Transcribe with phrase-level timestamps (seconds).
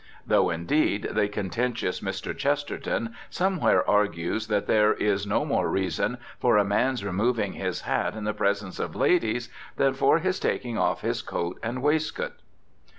[0.25, 2.35] Though, indeed, the contentious Mr.
[2.35, 8.15] Chesterton somewhere argues that there is no more reason for a man's removing his hat
[8.15, 12.33] in the presence of ladies than for his taking off his coat and waistcoat.